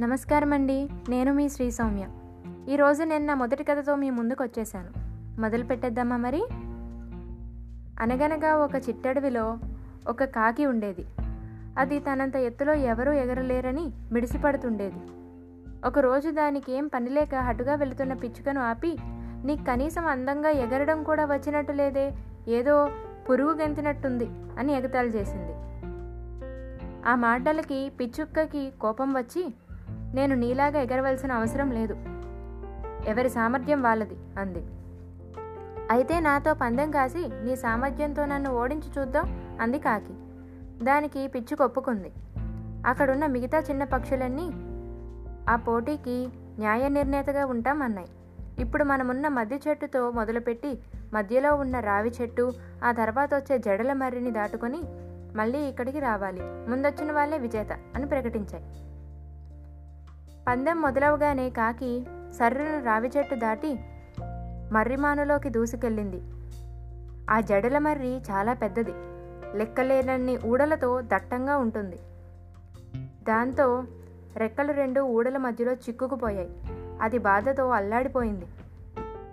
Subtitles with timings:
[0.00, 2.08] నమస్కారం అండి నేను మీ శ్రీ సౌమ్య.
[2.72, 4.90] ఈరోజు నేను నా మొదటి కథతో మీ ముందుకు వచ్చేసాను
[5.40, 6.46] మొదలు పెట్టేద్దామా మరి?
[8.00, 9.58] అనగనగా ఒక చిట్టడవిలో
[10.08, 11.06] ఒక కాకి ఉండేది.
[11.78, 15.00] అది తనంత ఎత్తులో ఎవరూ ఎగరలేరని మిడిసిపడుతుండేది
[15.86, 18.96] ఒకరోజు దానికి ఏం పనిలేక హటుగా వెళుతున్న పిచ్చుకను ఆపి
[19.44, 22.12] నీకు కనీసం అందంగా ఎగరడం కూడా వచ్చినట్టు లేదే.
[22.48, 22.90] ఏదో
[23.30, 24.28] పురుగు గెంతినట్టుంది
[24.58, 25.52] అని ఎగతాళి చేసింది.
[27.08, 29.54] ఆ మాటలకి పిచ్చుక్కకి కోపం వచ్చి
[30.16, 31.94] నేను నీలాగా ఎగరవలసిన అవసరం లేదు.
[33.06, 34.62] ఎవరి సామర్థ్యం వాళ్ళది అంది.
[35.90, 39.26] అయితే నాతో పందెం కాసి నీ సామర్థ్యంతో నన్ను ఓడించి చూద్దాం
[39.60, 40.14] అంది కాకి.
[40.84, 42.12] దానికి పిచ్చి కొప్పుకుంది.
[42.86, 44.46] అక్కడున్న మిగతా చిన్న పక్షులన్నీ
[45.48, 48.08] ఆ పోటీకి న్యాయ నిర్ణేతగా ఉంటామన్నాయి
[48.58, 50.78] ఇప్పుడు మనమున్న మధ్య చెట్టుతో మొదలుపెట్టి
[51.12, 52.52] మధ్యలో ఉన్న రావి చెట్టు
[52.84, 54.80] ఆ తర్వాత వచ్చే జడల మర్రిని దాటుకొని
[55.36, 56.40] మళ్ళీ ఇక్కడికి రావాలి.
[56.70, 58.64] ముందొచ్చిన వాళ్ళే విజేత అని ప్రకటించాయి.
[60.46, 63.78] పందెం మొదలవగానే కాకి సర్రును రావి చెట్టు దాటి
[64.72, 66.20] మర్రిమానులోకి దూసుకెళ్ళింది.
[67.30, 68.92] ఆ జడల మర్రి చాలా పెద్దది
[69.58, 71.96] లెక్కలేనన్ని ఊడలతో దట్టంగా ఉంటుంది.
[73.22, 73.84] దాంతో
[74.36, 76.50] రెక్కలు రెండు ఊడల మధ్యలో చిక్కుకుపోయాయి.
[77.02, 78.46] అది బాధతో అల్లాడిపోయింది.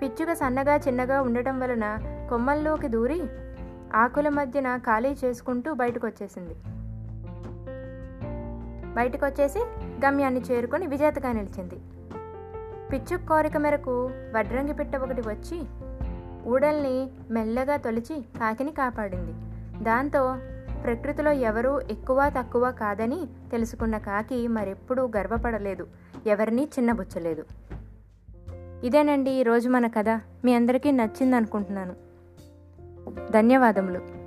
[0.01, 1.97] పిచ్చుక సన్నగా చిన్నగా ఉండటం వలన
[2.29, 3.23] కొమ్మల్లోకి దూరి
[3.95, 6.55] ఆకుల మధ్యన ఖాళీ చేసుకుంటూ బయటకు వచ్చేసింది
[8.93, 9.59] బయటకు వచ్చేసి
[10.05, 11.75] గమ్యాన్ని చేరుకొని విజేతగా నిలిచింది.
[12.91, 15.63] పిచ్చు కోరిక మేరకు వడ్రంగి పిట్ట ఒకటి వచ్చి
[16.49, 19.33] ఊడల్ని మెల్లగా తొలిచి కాకిని కాపాడింది.
[19.83, 20.37] దాంతో
[20.83, 25.87] ప్రకృతిలో ఎవరూ ఎక్కువ తక్కువ కాదని తెలుసుకున్న కాకి మరెప్పుడూ గర్వపడలేదు.
[26.27, 27.45] ఎవరినీ చిన్నబుచ్చలేదు.
[28.83, 30.09] ఇదేనండి ఈరోజు మన కథ.
[30.45, 31.95] మీ అందరికీ నచ్చింది అనుకుంటున్నాను
[33.31, 34.22] ధన్యవాదములు.